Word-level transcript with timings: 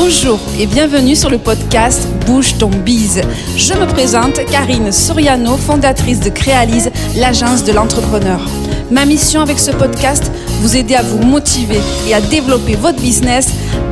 Bonjour 0.00 0.38
et 0.60 0.66
bienvenue 0.66 1.16
sur 1.16 1.28
le 1.28 1.38
podcast 1.38 2.06
Bouge 2.24 2.56
ton 2.56 2.70
bise. 2.70 3.20
Je 3.56 3.74
me 3.74 3.84
présente 3.84 4.44
Karine 4.46 4.92
Soriano, 4.92 5.56
fondatrice 5.56 6.20
de 6.20 6.30
Créalise, 6.30 6.92
l'agence 7.16 7.64
de 7.64 7.72
l'entrepreneur. 7.72 8.40
Ma 8.92 9.04
mission 9.04 9.40
avec 9.40 9.58
ce 9.58 9.72
podcast, 9.72 10.30
vous 10.60 10.76
aider 10.76 10.94
à 10.94 11.02
vous 11.02 11.18
motiver 11.18 11.80
et 12.06 12.14
à 12.14 12.20
développer 12.20 12.76
votre 12.76 13.00
business 13.00 13.48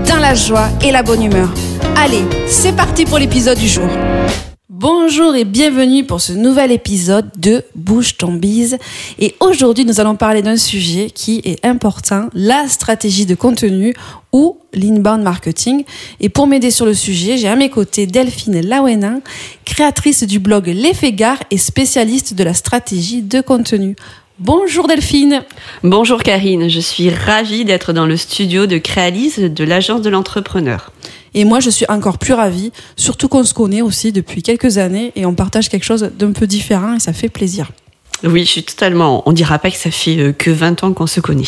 dans 0.09 0.21
la 0.21 0.35
joie 0.35 0.69
et 0.85 0.93
la 0.93 1.03
bonne 1.03 1.25
humeur. 1.25 1.53
Allez, 1.97 2.25
c'est 2.47 2.77
parti 2.77 3.05
pour 3.05 3.19
l'épisode 3.19 3.59
du 3.59 3.67
jour. 3.67 3.89
Bonjour 4.79 5.35
et 5.35 5.47
bienvenue 5.47 6.05
pour 6.05 6.21
ce 6.21 6.35
nouvel 6.35 6.71
épisode 6.71 7.31
de 7.39 7.65
Bouge 7.75 8.19
ton 8.19 8.31
bise. 8.35 8.77
Et 9.19 9.35
aujourd'hui, 9.41 9.87
nous 9.87 10.01
allons 10.01 10.17
parler 10.17 10.43
d'un 10.43 10.59
sujet 10.59 11.09
qui 11.09 11.41
est 11.45 11.65
important, 11.65 12.29
la 12.35 12.69
stratégie 12.69 13.25
de 13.25 13.35
contenu 13.35 13.95
ou 14.33 14.59
l'inbound 14.75 15.23
marketing. 15.23 15.85
Et 16.21 16.29
pour 16.29 16.47
m'aider 16.47 16.71
sur 16.71 16.85
le 16.85 16.93
sujet, 16.93 17.39
j'ai 17.39 17.49
à 17.49 17.57
mes 17.57 17.71
côtés 17.71 18.07
Delphine 18.07 18.61
Lawenin, 18.61 19.23
créatrice 19.65 20.25
du 20.25 20.41
blog 20.41 20.67
L'effet 20.67 21.13
gare 21.13 21.43
et 21.51 21.57
spécialiste 21.57 22.35
de 22.35 22.45
la 22.45 22.53
stratégie 22.53 23.23
de 23.23 23.41
contenu. 23.41 23.97
Bonjour 24.39 24.89
Delphine. 24.89 25.43
Bonjour 25.85 26.23
Karine, 26.23 26.69
je 26.69 26.81
suis 26.81 27.09
ravie 27.09 27.65
d'être 27.65 27.95
dans 27.95 28.05
le 28.05 28.19
studio 28.19 28.67
de 28.67 28.77
Créalise 28.77 29.39
de 29.39 29.65
l'agence 29.65 30.03
de 30.03 30.11
l'entrepreneur. 30.11 30.93
Et 31.37 31.45
moi, 31.45 31.61
je 31.61 31.69
suis 31.69 31.85
encore 31.91 32.17
plus 32.17 32.33
ravie, 32.33 32.73
surtout 32.97 33.29
qu'on 33.29 33.45
se 33.45 33.53
connaît 33.53 33.83
aussi 33.83 34.11
depuis 34.11 34.43
quelques 34.43 34.79
années 34.79 35.13
et 35.17 35.27
on 35.27 35.35
partage 35.35 35.69
quelque 35.69 35.85
chose 35.85 36.11
d'un 36.19 36.33
peu 36.33 36.47
différent 36.47 36.95
et 36.95 36.99
ça 36.99 37.13
fait 37.13 37.29
plaisir. 37.29 37.71
Oui, 38.25 38.47
je 38.47 38.51
suis 38.53 38.63
totalement. 38.63 39.23
On 39.27 39.33
dira 39.33 39.59
pas 39.59 39.71
que 39.71 39.77
ça 39.77 39.91
fait 39.91 40.19
euh, 40.19 40.33
que 40.33 40.51
20 40.51 40.83
ans 40.83 40.93
qu'on 40.95 41.07
se 41.07 41.21
connaît. 41.21 41.45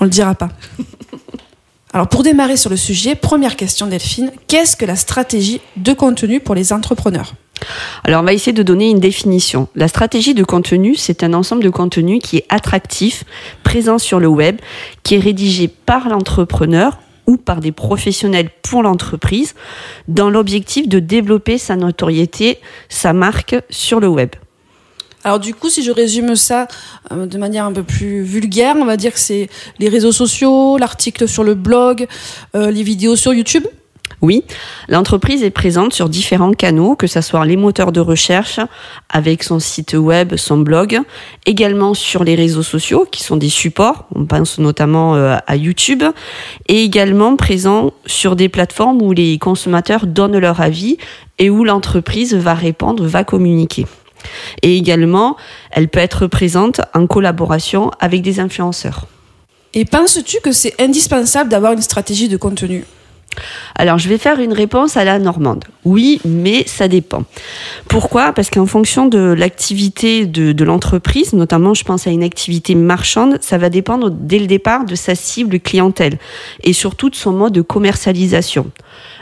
On 0.00 0.04
le 0.04 0.10
dira 0.10 0.34
pas. 0.34 0.48
Alors 1.92 2.08
pour 2.08 2.24
démarrer 2.24 2.56
sur 2.56 2.68
le 2.68 2.76
sujet, 2.76 3.14
première 3.14 3.54
question 3.54 3.86
Delphine, 3.86 4.32
qu'est-ce 4.48 4.76
que 4.76 4.84
la 4.84 4.96
stratégie 4.96 5.60
de 5.76 5.92
contenu 5.92 6.40
pour 6.40 6.56
les 6.56 6.72
entrepreneurs? 6.72 7.34
Alors, 8.04 8.22
on 8.22 8.24
va 8.24 8.32
essayer 8.32 8.52
de 8.52 8.62
donner 8.62 8.90
une 8.90 9.00
définition. 9.00 9.68
La 9.74 9.88
stratégie 9.88 10.34
de 10.34 10.44
contenu, 10.44 10.96
c'est 10.96 11.22
un 11.22 11.32
ensemble 11.32 11.62
de 11.62 11.70
contenu 11.70 12.18
qui 12.18 12.38
est 12.38 12.46
attractif, 12.48 13.24
présent 13.62 13.98
sur 13.98 14.20
le 14.20 14.28
web, 14.28 14.58
qui 15.02 15.14
est 15.16 15.20
rédigé 15.20 15.66
par 15.68 16.08
l'entrepreneur 16.08 16.98
ou 17.28 17.36
par 17.36 17.60
des 17.60 17.70
professionnels 17.70 18.50
pour 18.62 18.82
l'entreprise 18.82 19.54
dans 20.08 20.30
l'objectif 20.30 20.88
de 20.88 20.98
développer 20.98 21.58
sa 21.58 21.76
notoriété, 21.76 22.58
sa 22.88 23.12
marque 23.12 23.54
sur 23.70 24.00
le 24.00 24.08
web. 24.08 24.30
Alors 25.24 25.38
du 25.38 25.54
coup, 25.54 25.68
si 25.68 25.82
je 25.82 25.90
résume 25.90 26.36
ça 26.36 26.68
euh, 27.12 27.26
de 27.26 27.38
manière 27.38 27.66
un 27.66 27.72
peu 27.72 27.82
plus 27.82 28.22
vulgaire, 28.22 28.76
on 28.76 28.86
va 28.86 28.96
dire 28.96 29.12
que 29.12 29.18
c'est 29.18 29.48
les 29.78 29.88
réseaux 29.88 30.12
sociaux, 30.12 30.78
l'article 30.78 31.28
sur 31.28 31.44
le 31.44 31.54
blog, 31.54 32.06
euh, 32.56 32.70
les 32.70 32.82
vidéos 32.82 33.14
sur 33.14 33.34
YouTube 33.34 33.66
oui, 34.20 34.42
l'entreprise 34.88 35.42
est 35.42 35.50
présente 35.50 35.92
sur 35.92 36.08
différents 36.08 36.52
canaux, 36.52 36.96
que 36.96 37.06
ce 37.06 37.20
soit 37.20 37.44
les 37.44 37.56
moteurs 37.56 37.92
de 37.92 38.00
recherche, 38.00 38.58
avec 39.08 39.42
son 39.42 39.60
site 39.60 39.94
web, 39.94 40.36
son 40.36 40.58
blog, 40.58 41.00
également 41.46 41.94
sur 41.94 42.24
les 42.24 42.34
réseaux 42.34 42.62
sociaux, 42.62 43.06
qui 43.10 43.22
sont 43.22 43.36
des 43.36 43.48
supports, 43.48 44.06
on 44.14 44.26
pense 44.26 44.58
notamment 44.58 45.14
euh, 45.14 45.36
à 45.46 45.56
YouTube, 45.56 46.02
et 46.66 46.82
également 46.82 47.36
présent 47.36 47.92
sur 48.06 48.34
des 48.34 48.48
plateformes 48.48 49.00
où 49.02 49.12
les 49.12 49.38
consommateurs 49.38 50.06
donnent 50.06 50.38
leur 50.38 50.60
avis 50.60 50.98
et 51.38 51.50
où 51.50 51.64
l'entreprise 51.64 52.34
va 52.34 52.54
répondre, 52.54 53.06
va 53.06 53.24
communiquer. 53.24 53.86
Et 54.62 54.76
également, 54.76 55.36
elle 55.70 55.88
peut 55.88 56.00
être 56.00 56.26
présente 56.26 56.80
en 56.92 57.06
collaboration 57.06 57.92
avec 58.00 58.22
des 58.22 58.40
influenceurs. 58.40 59.06
Et 59.74 59.84
penses-tu 59.84 60.40
que 60.40 60.50
c'est 60.50 60.80
indispensable 60.80 61.50
d'avoir 61.50 61.72
une 61.72 61.82
stratégie 61.82 62.28
de 62.28 62.36
contenu? 62.36 62.84
Alors, 63.74 63.98
je 63.98 64.08
vais 64.08 64.18
faire 64.18 64.40
une 64.40 64.52
réponse 64.52 64.96
à 64.96 65.04
la 65.04 65.18
normande. 65.18 65.64
Oui, 65.84 66.20
mais 66.24 66.64
ça 66.66 66.88
dépend. 66.88 67.22
Pourquoi? 67.88 68.32
Parce 68.32 68.50
qu'en 68.50 68.66
fonction 68.66 69.06
de 69.06 69.18
l'activité 69.18 70.26
de, 70.26 70.64
l'entreprise, 70.64 71.32
notamment 71.32 71.74
je 71.74 71.84
pense 71.84 72.06
à 72.06 72.10
une 72.10 72.24
activité 72.24 72.74
marchande, 72.74 73.38
ça 73.40 73.56
va 73.56 73.70
dépendre 73.70 74.10
dès 74.10 74.38
le 74.38 74.46
départ 74.46 74.84
de 74.84 74.94
sa 74.94 75.14
cible 75.14 75.60
clientèle 75.60 76.18
et 76.64 76.72
surtout 76.72 77.08
de 77.08 77.14
son 77.14 77.32
mode 77.32 77.52
de 77.52 77.62
commercialisation. 77.62 78.70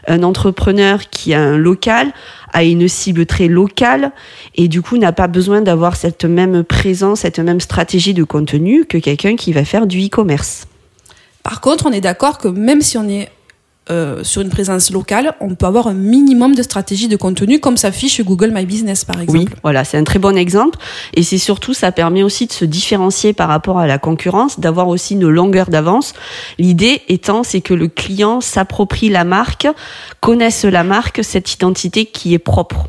Un 0.09 0.23
entrepreneur 0.23 1.01
qui 1.11 1.35
a 1.35 1.41
un 1.41 1.59
local 1.59 2.13
a 2.53 2.65
une 2.65 2.89
cible 2.89 3.27
très 3.27 3.49
locale 3.49 4.13
et 4.55 4.69
du 4.69 4.81
coup 4.81 4.97
n'a 4.97 5.13
pas 5.13 5.27
besoin 5.27 5.61
d'avoir 5.61 5.97
cette 5.97 6.25
même 6.25 6.65
présence, 6.65 7.21
cette 7.21 7.39
même 7.39 7.61
stratégie 7.61 8.15
de 8.15 8.25
contenu 8.25 8.87
que 8.87 8.99
quelqu'un 8.99 9.37
qui 9.37 9.53
va 9.53 9.65
faire 9.65 9.87
du 9.87 10.07
e-commerce. 10.07 10.67
Par 11.43 11.61
contre, 11.61 11.87
on 11.87 11.93
est 11.93 12.01
d'accord 12.01 12.39
que 12.39 12.49
même 12.49 12.81
si 12.81 12.97
on 12.99 13.09
est 13.09 13.29
euh, 13.89 14.25
sur 14.25 14.43
une 14.43 14.49
présence 14.49 14.91
locale, 14.91 15.35
on 15.41 15.55
peut 15.55 15.67
avoir 15.67 15.87
un 15.87 15.95
minimum 15.95 16.55
de 16.55 16.63
stratégie 16.63 17.07
de 17.07 17.17
contenu 17.17 17.61
comme 17.61 17.77
s'affiche 17.77 18.21
Google 18.21 18.51
My 18.53 18.67
Business 18.67 19.05
par 19.05 19.21
exemple. 19.21 19.53
Oui, 19.53 19.59
voilà, 19.63 19.85
c'est 19.85 19.97
un 19.97 20.05
très 20.05 20.19
bon 20.19 20.37
exemple. 20.37 20.79
Et 21.15 21.23
c'est 21.23 21.39
surtout, 21.39 21.73
ça 21.73 21.93
permet 21.93 22.23
aussi 22.23 22.47
de 22.47 22.53
se 22.53 22.65
différencier 22.65 23.33
par 23.33 23.49
rapport 23.49 23.79
à 23.79 23.87
la 23.87 23.99
concurrence, 23.99 24.59
d'avoir 24.59 24.89
aussi 24.89 25.15
une 25.15 25.29
longueur 25.29 25.69
d'avance. 25.69 26.15
L'idée 26.59 27.03
étant, 27.09 27.45
c'est 27.45 27.61
que 27.61 27.75
le 27.75 27.89
client 27.89 28.41
s'approprie 28.41 29.09
la 29.09 29.25
marque, 29.25 29.69
connaisse 30.21 30.65
la 30.65 30.83
marque, 30.83 31.23
cette 31.23 31.53
identité 31.53 32.07
qui 32.07 32.35
est 32.35 32.39
propre. 32.39 32.89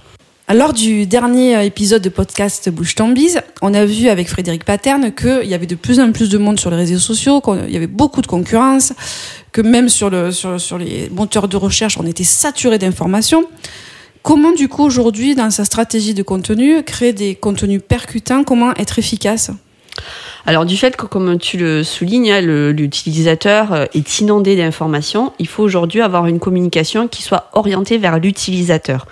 Lors 0.53 0.71
du 0.71 1.05
dernier 1.07 1.65
épisode 1.65 2.01
de 2.01 2.07
podcast 2.07 2.69
Bouche 2.69 2.95
ton 2.95 3.09
bise, 3.09 3.41
on 3.61 3.73
a 3.73 3.83
vu 3.83 4.07
avec 4.07 4.29
Frédéric 4.29 4.63
Paterne 4.63 5.13
qu'il 5.13 5.43
y 5.43 5.53
avait 5.53 5.65
de 5.65 5.75
plus 5.75 5.99
en 5.99 6.13
plus 6.13 6.29
de 6.29 6.37
monde 6.37 6.57
sur 6.57 6.69
les 6.69 6.77
réseaux 6.77 6.99
sociaux, 6.99 7.41
qu'il 7.41 7.69
y 7.69 7.75
avait 7.75 7.85
beaucoup 7.85 8.21
de 8.21 8.27
concurrence, 8.27 8.93
que 9.51 9.59
même 9.59 9.89
sur, 9.89 10.09
le, 10.09 10.31
sur, 10.31 10.57
sur 10.61 10.77
les 10.77 11.09
moteurs 11.09 11.49
de 11.49 11.57
recherche, 11.57 11.97
on 11.97 12.05
était 12.05 12.23
saturé 12.23 12.77
d'informations. 12.77 13.43
Comment 14.23 14.53
du 14.53 14.69
coup 14.69 14.83
aujourd'hui, 14.83 15.35
dans 15.35 15.51
sa 15.51 15.65
stratégie 15.65 16.13
de 16.13 16.23
contenu, 16.23 16.81
créer 16.81 17.11
des 17.11 17.35
contenus 17.35 17.81
percutants, 17.85 18.45
comment 18.45 18.73
être 18.75 18.99
efficace? 18.99 19.51
Alors 20.47 20.65
du 20.65 20.77
fait 20.77 20.95
que, 20.95 21.05
comme 21.05 21.37
tu 21.37 21.57
le 21.57 21.83
soulignes, 21.83 22.31
hein, 22.31 22.39
l'utilisateur 22.39 23.73
euh, 23.73 23.85
est 23.93 24.21
inondé 24.21 24.55
d'informations, 24.55 25.33
il 25.39 25.47
faut 25.47 25.61
aujourd'hui 25.61 25.99
avoir 25.99 26.25
une 26.25 26.39
communication 26.39 27.09
qui 27.09 27.21
soit 27.21 27.49
orientée 27.51 27.97
vers 27.97 28.17
l'utilisateur. 28.17 29.07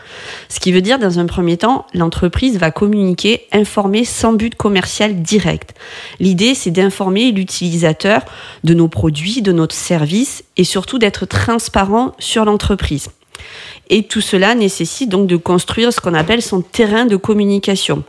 Ce 0.48 0.62
qui 0.62 0.72
veut 0.72 0.80
dire, 0.80 0.98
dans 0.98 1.20
un 1.20 1.26
premier 1.26 1.58
temps, 1.58 1.88
l'entreprise 1.94 2.58
va 2.58 2.72
communiquer, 2.72 3.48
informer 3.52 4.06
sans 4.06 4.32
but 4.32 4.56
commercial 4.56 5.22
direct. 5.22 5.76
L'idée, 6.22 6.56
c'est 6.56 6.72
d'informer 6.72 7.34
l'utilisateur 7.34 8.22
de 8.64 8.74
nos 8.74 8.88
produits, 8.88 9.42
de 9.42 9.52
notre 9.52 9.76
service 9.76 10.46
et 10.56 10.64
surtout 10.64 11.00
d'être 11.00 11.26
transparent 11.26 12.14
sur 12.18 12.46
l'entreprise. 12.46 13.10
Et 13.90 14.04
tout 14.04 14.22
cela 14.22 14.56
nécessite 14.56 15.10
donc 15.10 15.28
de 15.28 15.36
construire 15.36 15.92
ce 15.92 16.00
qu'on 16.00 16.14
appelle 16.14 16.42
son 16.42 16.62
terrain 16.62 17.06
de 17.06 17.18
communication. 17.18 18.06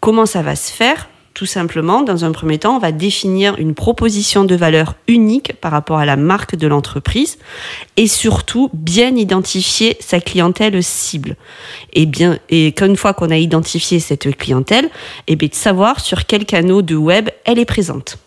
Comment 0.00 0.24
ça 0.24 0.40
va 0.40 0.56
se 0.56 0.72
faire? 0.72 1.10
Tout 1.42 1.46
simplement, 1.46 2.02
dans 2.02 2.24
un 2.24 2.30
premier 2.30 2.58
temps, 2.58 2.76
on 2.76 2.78
va 2.78 2.92
définir 2.92 3.58
une 3.58 3.74
proposition 3.74 4.44
de 4.44 4.54
valeur 4.54 4.94
unique 5.08 5.54
par 5.60 5.72
rapport 5.72 5.98
à 5.98 6.06
la 6.06 6.14
marque 6.14 6.54
de 6.54 6.68
l'entreprise 6.68 7.36
et 7.96 8.06
surtout 8.06 8.70
bien 8.72 9.16
identifier 9.16 9.96
sa 9.98 10.20
clientèle 10.20 10.80
cible. 10.84 11.34
Et 11.94 12.06
bien, 12.06 12.38
et 12.48 12.70
qu'une 12.70 12.96
fois 12.96 13.12
qu'on 13.12 13.28
a 13.30 13.36
identifié 13.36 13.98
cette 13.98 14.36
clientèle, 14.36 14.84
et 14.84 15.32
eh 15.32 15.34
bien 15.34 15.48
de 15.48 15.54
savoir 15.56 15.98
sur 15.98 16.26
quels 16.26 16.46
canaux 16.46 16.80
de 16.80 16.94
web 16.94 17.28
elle 17.44 17.58
est 17.58 17.64
présente. 17.64 18.18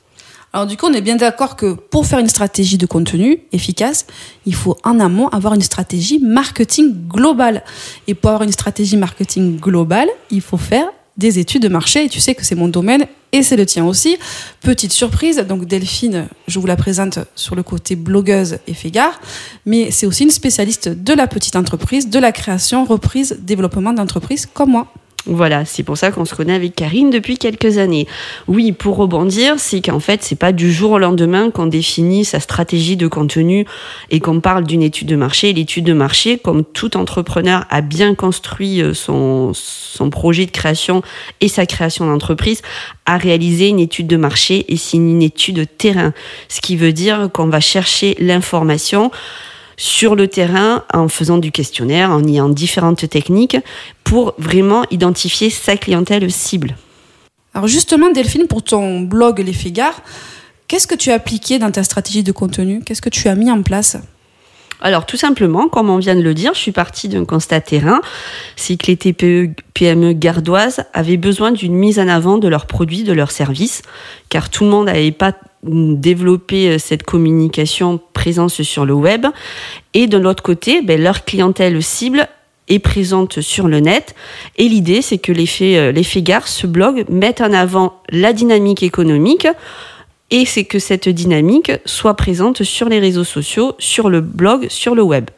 Alors 0.51 0.67
du 0.67 0.75
coup, 0.75 0.87
on 0.87 0.93
est 0.93 0.99
bien 0.99 1.15
d'accord 1.15 1.55
que 1.55 1.71
pour 1.71 2.05
faire 2.05 2.19
une 2.19 2.27
stratégie 2.27 2.77
de 2.77 2.85
contenu 2.85 3.43
efficace, 3.53 4.07
il 4.45 4.55
faut 4.55 4.75
en 4.83 4.99
amont 4.99 5.29
avoir 5.29 5.53
une 5.53 5.61
stratégie 5.61 6.19
marketing 6.19 7.07
globale. 7.07 7.63
Et 8.07 8.13
pour 8.13 8.31
avoir 8.31 8.43
une 8.43 8.51
stratégie 8.51 8.97
marketing 8.97 9.57
globale, 9.57 10.09
il 10.31 10.41
faut 10.41 10.57
faire 10.57 10.89
des 11.17 11.39
études 11.39 11.61
de 11.61 11.67
marché 11.67 12.05
et 12.05 12.09
tu 12.09 12.19
sais 12.19 12.35
que 12.35 12.43
c'est 12.43 12.55
mon 12.55 12.67
domaine 12.67 13.07
et 13.31 13.43
c'est 13.43 13.55
le 13.55 13.65
tien 13.65 13.85
aussi. 13.85 14.17
Petite 14.61 14.91
surprise, 14.91 15.37
donc 15.37 15.65
Delphine, 15.65 16.27
je 16.47 16.59
vous 16.59 16.67
la 16.67 16.75
présente 16.75 17.19
sur 17.35 17.55
le 17.55 17.63
côté 17.63 17.95
blogueuse 17.95 18.59
et 18.67 18.73
fégare, 18.73 19.19
mais 19.65 19.91
c'est 19.91 20.05
aussi 20.05 20.23
une 20.23 20.29
spécialiste 20.29 20.89
de 20.89 21.13
la 21.13 21.27
petite 21.27 21.55
entreprise, 21.55 22.09
de 22.09 22.19
la 22.19 22.31
création, 22.31 22.85
reprise, 22.85 23.37
développement 23.41 23.93
d'entreprise 23.93 24.45
comme 24.45 24.71
moi. 24.71 24.93
Voilà, 25.27 25.65
c'est 25.65 25.81
pour 25.81 25.97
ça 25.97 26.11
qu'on 26.11 26.25
se 26.25 26.35
connaît 26.35 26.53
avec 26.53 26.75
Karine 26.75 27.09
depuis 27.09 27.39
quelques 27.39 27.79
années. 27.79 28.07
Oui, 28.47 28.71
pour 28.71 28.95
rebondir, 28.95 29.55
c'est 29.57 29.81
qu'en 29.81 29.99
fait, 29.99 30.21
c'est 30.21 30.35
pas 30.35 30.51
du 30.51 30.71
jour 30.71 30.91
au 30.91 30.99
lendemain 30.99 31.49
qu'on 31.49 31.65
définit 31.65 32.25
sa 32.25 32.39
stratégie 32.39 32.95
de 32.95 33.07
contenu 33.07 33.65
et 34.11 34.19
qu'on 34.19 34.39
parle 34.39 34.65
d'une 34.65 34.83
étude 34.83 35.07
de 35.07 35.15
marché. 35.15 35.51
L'étude 35.51 35.85
de 35.85 35.93
marché, 35.93 36.37
comme 36.37 36.63
tout 36.63 36.95
entrepreneur 36.95 37.65
a 37.71 37.81
bien 37.81 38.13
construit 38.13 38.83
euh, 38.83 38.93
son, 38.93 39.51
son 39.53 40.11
projet 40.11 40.45
de 40.45 40.51
création 40.51 41.01
et 41.41 41.47
sa 41.47 41.65
création 41.65 42.05
d'entreprise, 42.05 42.61
a 43.07 43.17
réalisé 43.17 43.69
une 43.69 43.79
étude 43.79 44.07
de 44.07 44.17
marché 44.17 44.65
et 44.71 44.77
c'est 44.77 44.97
une 44.97 45.23
étude 45.23 45.55
de 45.55 45.63
terrain. 45.63 46.13
Ce 46.49 46.61
qui 46.61 46.75
veut 46.75 46.93
dire 46.93 47.29
qu'on 47.33 47.47
va 47.47 47.59
chercher 47.59 48.15
l'information 48.19 49.09
sur 49.77 50.15
le 50.15 50.27
terrain 50.27 50.83
en 50.93 51.07
faisant 51.07 51.37
du 51.37 51.51
questionnaire, 51.51 52.11
en 52.11 52.23
ayant 52.23 52.49
différentes 52.49 53.09
techniques 53.09 53.57
pour 54.03 54.33
vraiment 54.37 54.83
identifier 54.91 55.49
sa 55.49 55.77
clientèle 55.77 56.31
cible. 56.31 56.75
Alors 57.53 57.67
justement, 57.67 58.11
Delphine, 58.11 58.47
pour 58.47 58.63
ton 58.63 59.01
blog 59.01 59.39
Les 59.39 59.71
Gare, 59.71 60.01
qu'est-ce 60.67 60.87
que 60.87 60.95
tu 60.95 61.11
as 61.11 61.15
appliqué 61.15 61.59
dans 61.59 61.71
ta 61.71 61.83
stratégie 61.83 62.23
de 62.23 62.31
contenu? 62.31 62.81
Qu'est-ce 62.85 63.01
que 63.01 63.09
tu 63.09 63.27
as 63.27 63.35
mis 63.35 63.49
en 63.49 63.61
place? 63.61 63.97
Alors 64.81 65.05
tout 65.05 65.17
simplement, 65.17 65.69
comme 65.69 65.89
on 65.89 65.97
vient 65.97 66.15
de 66.15 66.21
le 66.21 66.33
dire, 66.33 66.53
je 66.53 66.59
suis 66.59 66.73
partie 66.73 67.07
d'un 67.07 67.23
constat 67.23 67.61
terrain, 67.61 68.01
c'est 68.57 68.75
que 68.75 68.87
les 68.87 68.97
TPE 68.97 69.55
PME 69.73 70.13
gardoises 70.13 70.83
avaient 70.93 71.17
besoin 71.17 71.51
d'une 71.51 71.73
mise 71.73 71.97
en 71.97 72.07
avant 72.07 72.37
de 72.37 72.47
leurs 72.47 72.65
produits, 72.65 73.03
de 73.03 73.13
leurs 73.13 73.31
services, 73.31 73.83
car 74.29 74.49
tout 74.49 74.65
le 74.65 74.69
monde 74.69 74.87
n'avait 74.87 75.11
pas 75.11 75.33
développé 75.65 76.69
euh, 76.69 76.77
cette 76.77 77.03
communication 77.03 77.99
présence 78.13 78.61
sur 78.61 78.85
le 78.85 78.93
web. 78.93 79.25
Et 79.93 80.07
de 80.07 80.17
l'autre 80.17 80.43
côté, 80.43 80.81
ben, 80.81 81.01
leur 81.01 81.25
clientèle 81.25 81.81
cible 81.81 82.27
est 82.67 82.79
présente 82.79 83.41
sur 83.41 83.67
le 83.67 83.79
net. 83.79 84.15
Et 84.57 84.67
l'idée, 84.67 85.01
c'est 85.01 85.17
que 85.17 85.31
l'effet, 85.31 85.77
euh, 85.77 85.91
l'effet 85.91 86.21
gare, 86.21 86.47
ce 86.47 86.67
blog, 86.67 87.05
mette 87.09 87.41
en 87.41 87.53
avant 87.53 88.01
la 88.09 88.33
dynamique 88.33 88.83
économique 88.83 89.47
et 90.31 90.45
c'est 90.45 90.65
que 90.65 90.79
cette 90.79 91.07
dynamique 91.07 91.71
soit 91.85 92.15
présente 92.15 92.63
sur 92.63 92.89
les 92.89 92.99
réseaux 92.99 93.23
sociaux, 93.23 93.73
sur 93.77 94.09
le 94.09 94.21
blog, 94.21 94.67
sur 94.69 94.95
le 94.95 95.03
web. 95.03 95.29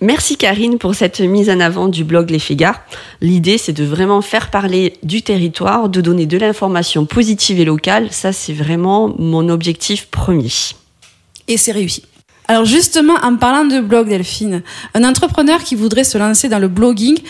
Merci 0.02 0.36
Karine 0.36 0.78
pour 0.78 0.96
cette 0.96 1.20
mise 1.20 1.48
en 1.48 1.60
avant 1.60 1.86
du 1.86 2.02
blog 2.02 2.30
Les 2.30 2.40
Fégards. 2.40 2.80
L'idée, 3.20 3.56
c'est 3.56 3.72
de 3.72 3.84
vraiment 3.84 4.20
faire 4.20 4.50
parler 4.50 4.94
du 5.04 5.22
territoire, 5.22 5.88
de 5.88 6.00
donner 6.00 6.26
de 6.26 6.36
l'information 6.36 7.06
positive 7.06 7.60
et 7.60 7.64
locale. 7.64 8.08
Ça, 8.10 8.32
c'est 8.32 8.52
vraiment 8.52 9.14
mon 9.16 9.48
objectif 9.48 10.06
premier. 10.06 10.50
Et 11.46 11.56
c'est 11.56 11.70
réussi. 11.70 12.02
Alors 12.48 12.64
justement, 12.64 13.14
en 13.22 13.36
parlant 13.36 13.64
de 13.64 13.78
blog, 13.78 14.08
Delphine, 14.08 14.64
un 14.94 15.04
entrepreneur 15.04 15.62
qui 15.62 15.76
voudrait 15.76 16.02
se 16.02 16.18
lancer 16.18 16.48
dans 16.48 16.58
le 16.58 16.66
blogging, 16.66 17.20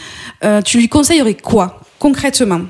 euh, 0.43 0.63
tu 0.63 0.79
lui 0.79 0.89
conseillerais 0.89 1.35
quoi 1.35 1.83
concrètement? 1.99 2.63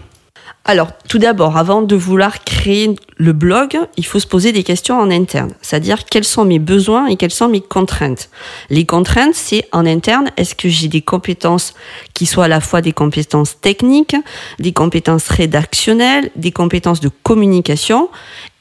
Alors, 0.65 0.91
tout 1.09 1.19
d'abord, 1.19 1.57
avant 1.57 1.83
de 1.83 1.97
vouloir 1.97 2.45
créer 2.45 2.95
le 3.17 3.33
blog, 3.33 3.77
il 3.97 4.07
faut 4.07 4.21
se 4.21 4.29
poser 4.29 4.53
des 4.53 4.63
questions 4.63 4.97
en 4.97 5.11
interne, 5.11 5.53
c'est-à-dire 5.61 6.05
quels 6.05 6.25
sont 6.25 6.45
mes 6.45 6.61
besoins 6.61 7.07
et 7.07 7.17
quelles 7.17 7.33
sont 7.33 7.49
mes 7.49 7.61
contraintes? 7.61 8.31
Les 8.71 8.87
contraintes, 8.87 9.35
c'est 9.35 9.67
en 9.73 9.85
interne, 9.87 10.31
est-ce 10.37 10.55
que 10.55 10.69
j'ai 10.69 10.87
des 10.87 11.03
compétences 11.03 11.75
qui 12.15 12.27
soient 12.27 12.45
à 12.45 12.49
la 12.49 12.61
fois 12.61 12.81
des 12.81 12.93
compétences 12.93 13.61
techniques, 13.61 14.15
des 14.61 14.73
compétences 14.73 15.27
rédactionnelles, 15.29 16.31
des 16.37 16.53
compétences 16.53 17.01
de 17.01 17.11
communication, 17.25 18.09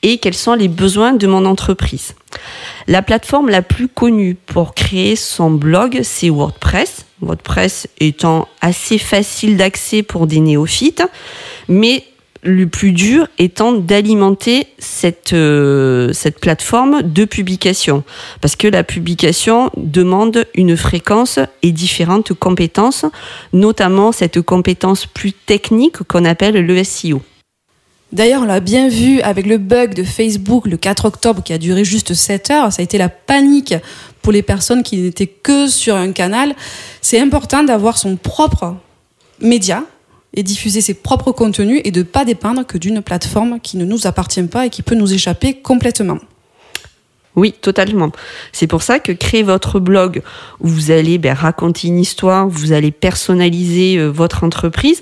et 0.01 0.18
quels 0.18 0.34
sont 0.34 0.56
les 0.56 0.69
besoins 0.69 1.13
de 1.13 1.27
mon 1.27 1.45
entreprise? 1.45 2.16
La 2.88 3.04
plateforme 3.04 3.50
la 3.50 3.62
plus 3.62 3.88
connue 3.88 4.34
pour 4.34 4.74
créer 4.74 5.16
son 5.16 5.51
blog, 5.51 6.00
c'est 6.01 6.30
WordPress. 6.30 7.06
WordPress 7.22 7.88
étant 8.00 8.48
assez 8.62 8.98
facile 8.98 9.58
d'accès 9.58 10.04
pour 10.04 10.28
des 10.28 10.40
néophytes, 10.40 11.04
mais 11.68 12.04
le 12.44 12.68
plus 12.68 12.92
dur 12.92 13.28
étant 13.38 13.72
d'alimenter 13.72 14.68
cette, 14.80 15.34
euh, 15.34 16.12
cette 16.14 16.40
plateforme 16.40 17.02
de 17.04 17.26
publication. 17.26 18.04
Parce 18.42 18.56
que 18.56 18.68
la 18.68 18.84
publication 18.84 19.70
demande 19.78 20.46
une 20.56 20.76
fréquence 20.76 21.40
et 21.62 21.72
différentes 21.72 22.34
compétences, 22.34 23.06
notamment 23.54 24.12
cette 24.12 24.42
compétence 24.42 25.06
plus 25.06 25.34
technique 25.34 26.04
qu'on 26.08 26.26
appelle 26.26 26.66
le 26.66 26.84
SEO. 26.84 27.22
D'ailleurs, 28.12 28.42
on 28.42 28.46
l'a 28.46 28.60
bien 28.60 28.90
vu 28.90 29.22
avec 29.22 29.46
le 29.46 29.58
bug 29.58 29.94
de 29.94 30.04
Facebook 30.04 30.68
le 30.68 30.75
4 30.75 31.06
octobre 31.06 31.42
qui 31.42 31.54
a 31.54 31.58
duré 31.58 31.86
juste 31.86 32.13
7 32.13 32.52
heures. 32.52 32.74
Ça 32.74 32.81
a 32.81 32.84
été 32.84 32.98
la 32.98 33.08
panique 33.08 33.74
pour 34.22 34.34
les 34.34 34.42
personnes 34.42 34.84
qui 34.84 34.98
n'étaient 34.98 35.28
que 35.28 35.68
sur 35.68 35.96
un 35.96 36.12
canal. 36.12 36.56
C'est 37.02 37.19
important 37.19 37.63
d'avoir 37.63 37.98
son 37.98 38.18
propre 38.18 38.75
média 39.40 39.84
et 40.34 40.44
diffuser 40.44 40.81
ses 40.81 40.94
propres 40.94 41.31
contenus 41.31 41.81
et 41.84 41.92
de 41.92 42.00
ne 42.00 42.06
pas 42.06 42.25
dépendre 42.25 42.66
que 42.66 42.78
d'une 42.78 43.02
plateforme 43.02 43.60
qui 43.60 43.78
ne 43.78 43.86
nous 43.86 44.08
appartient 44.08 44.44
pas 44.44 44.66
et 44.66 44.69
qui 44.69 44.81
peut 44.81 44.96
nous 44.96 45.13
échapper 45.13 45.56
complètement. 45.56 46.18
Oui, 47.36 47.54
totalement. 47.54 48.12
C'est 48.51 48.68
pour 48.68 48.81
ça 48.83 49.00
que 49.00 49.13
créer 49.13 49.44
votre 49.44 49.80
blog 49.80 50.22
où 50.60 50.68
vous 50.68 50.92
allez 50.92 51.18
ben, 51.18 51.33
raconter 51.33 51.88
une 51.88 52.00
histoire, 52.00 52.48
vous 52.48 52.74
allez 52.74 52.92
personnaliser 52.92 53.98
euh, 53.98 54.10
votre 54.10 54.44
entreprise. 54.44 55.01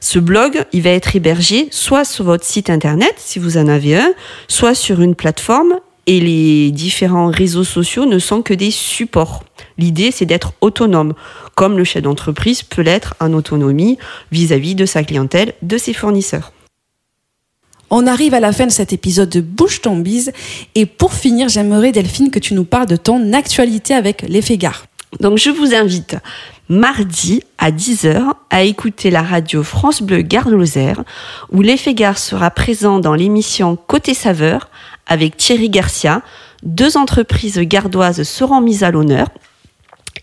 Ce 0.00 0.18
blog, 0.18 0.64
il 0.72 0.82
va 0.82 0.90
être 0.90 1.16
hébergé 1.16 1.68
soit 1.70 2.06
sur 2.06 2.24
votre 2.24 2.44
site 2.44 2.70
internet, 2.70 3.14
si 3.18 3.38
vous 3.38 3.58
en 3.58 3.68
avez 3.68 3.96
un, 3.96 4.12
soit 4.48 4.74
sur 4.74 5.00
une 5.02 5.14
plateforme. 5.14 5.74
Et 6.08 6.20
les 6.20 6.70
différents 6.70 7.32
réseaux 7.32 7.64
sociaux 7.64 8.06
ne 8.06 8.20
sont 8.20 8.40
que 8.40 8.54
des 8.54 8.70
supports. 8.70 9.42
L'idée, 9.76 10.12
c'est 10.12 10.24
d'être 10.24 10.52
autonome, 10.60 11.14
comme 11.56 11.76
le 11.76 11.82
chef 11.82 12.02
d'entreprise 12.02 12.62
peut 12.62 12.82
l'être 12.82 13.16
en 13.18 13.32
autonomie 13.32 13.98
vis 14.30 14.52
à 14.52 14.58
-vis 14.58 14.76
de 14.76 14.86
sa 14.86 15.02
clientèle, 15.02 15.54
de 15.62 15.76
ses 15.76 15.92
fournisseurs. 15.92 16.52
On 17.90 18.06
arrive 18.06 18.34
à 18.34 18.40
la 18.40 18.52
fin 18.52 18.66
de 18.66 18.72
cet 18.72 18.92
épisode 18.92 19.28
de 19.28 19.40
Bouche 19.40 19.80
ton 19.80 19.96
bise. 19.96 20.32
Et 20.74 20.86
pour 20.86 21.14
finir, 21.14 21.48
j'aimerais, 21.48 21.92
Delphine, 21.92 22.30
que 22.30 22.38
tu 22.38 22.54
nous 22.54 22.64
parles 22.64 22.86
de 22.86 22.96
ton 22.96 23.32
actualité 23.32 23.94
avec 23.94 24.22
l'effet 24.22 24.56
gare. 24.56 24.86
Donc, 25.20 25.38
je 25.38 25.50
vous 25.50 25.74
invite 25.74 26.16
mardi 26.68 27.42
à 27.58 27.70
10h 27.70 28.32
à 28.50 28.62
écouter 28.64 29.10
la 29.10 29.22
radio 29.22 29.62
France 29.62 30.02
Bleu 30.02 30.22
Gare 30.22 30.48
Lozère, 30.48 31.04
où 31.52 31.62
l'effet 31.62 31.94
gare 31.94 32.18
sera 32.18 32.50
présent 32.50 32.98
dans 32.98 33.14
l'émission 33.14 33.76
Côté 33.76 34.14
Saveur 34.14 34.68
avec 35.06 35.36
Thierry 35.36 35.70
Garcia. 35.70 36.22
Deux 36.64 36.96
entreprises 36.96 37.58
gardoises 37.60 38.24
seront 38.24 38.60
mises 38.60 38.82
à 38.82 38.90
l'honneur. 38.90 39.28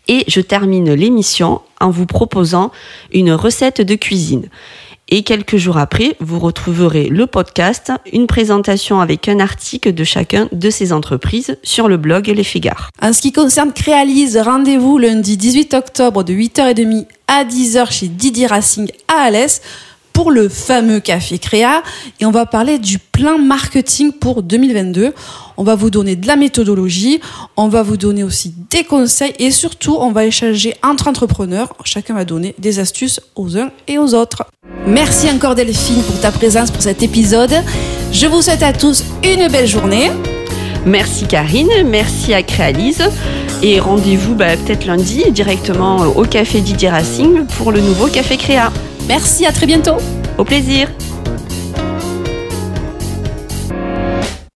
Et 0.10 0.26
je 0.28 0.42
termine 0.42 0.94
l'émission 0.94 1.62
en 1.80 1.90
vous 1.90 2.06
proposant 2.06 2.72
une 3.14 3.32
recette 3.32 3.82
de 3.82 3.96
cuisine. 3.96 4.50
Et 5.16 5.22
quelques 5.22 5.58
jours 5.58 5.78
après, 5.78 6.18
vous 6.22 6.40
retrouverez 6.40 7.08
le 7.08 7.28
podcast, 7.28 7.92
une 8.12 8.26
présentation 8.26 9.00
avec 9.00 9.30
un 9.30 9.40
article 9.40 9.94
de 9.94 10.04
chacun 10.04 10.50
de 10.52 10.72
ces 10.72 10.92
entreprises 10.92 11.56
sur 11.62 11.88
le 11.88 11.98
blog 11.98 12.30
Les 12.30 12.44
Figares. 12.44 12.90
En 13.00 13.14
ce 13.14 13.22
qui 13.22 13.32
concerne 13.32 13.74
Créalise, 13.74 14.40
rendez-vous 14.40 14.98
lundi 14.98 15.38
18 15.38 15.76
octobre 15.76 16.24
de 16.24 16.34
8h30 16.34 17.06
à 17.28 17.46
10h 17.46 17.92
chez 17.92 18.08
Didier 18.08 18.48
Racing 18.48 18.90
à 19.08 19.26
Alès 19.26 19.62
pour 20.14 20.32
le 20.32 20.48
fameux 20.48 21.00
Café 21.00 21.40
Créa 21.40 21.84
et 22.20 22.26
on 22.26 22.32
va 22.32 22.46
parler 22.46 22.78
du 22.78 23.00
plan 23.00 23.38
marketing 23.38 24.12
pour 24.12 24.44
2022. 24.44 25.14
On 25.58 25.64
va 25.64 25.76
vous 25.76 25.90
donner 25.90 26.16
de 26.16 26.28
la 26.28 26.36
méthodologie, 26.36 27.20
on 27.58 27.68
va 27.68 27.84
vous 27.84 27.98
donner 27.98 28.24
aussi 28.24 28.54
des 28.70 28.84
conseils 28.84 29.34
et 29.40 29.52
surtout 29.52 29.98
on 30.00 30.12
va 30.12 30.26
échanger 30.26 30.76
entre 30.84 31.08
entrepreneurs. 31.08 31.74
Chacun 31.84 32.14
va 32.14 32.26
donner 32.26 32.56
des 32.60 32.80
astuces 32.80 33.20
aux 33.36 33.58
uns 33.58 33.72
et 33.88 33.98
aux 33.98 34.14
autres. 34.14 34.46
Merci 34.88 35.30
encore 35.30 35.56
Delphine 35.56 36.02
pour 36.04 36.20
ta 36.22 36.32
présence 36.32 36.72
pour 36.72 36.82
cet 36.82 37.04
épisode. 37.04 37.54
Je 38.12 38.28
vous 38.28 38.42
souhaite 38.42 38.64
à 38.64 38.74
tous 38.74 39.04
une 39.24 39.48
belle 39.48 39.68
journée. 39.68 40.12
Merci 40.86 41.26
Karine, 41.26 41.72
merci 41.86 42.34
à 42.34 42.44
Créalise 42.44 43.04
et 43.62 43.80
rendez-vous 43.80 44.36
bah, 44.36 44.58
peut-être 44.58 44.86
lundi 44.86 45.24
directement 45.32 46.02
au 46.02 46.24
Café 46.26 46.60
Didier 46.60 46.90
Racing 46.90 47.46
pour 47.58 47.72
le 47.72 47.80
nouveau 47.80 48.08
Café 48.08 48.36
Créa. 48.36 48.72
Merci, 49.08 49.46
à 49.46 49.52
très 49.52 49.66
bientôt. 49.66 49.98
Au 50.38 50.44
plaisir. 50.44 50.90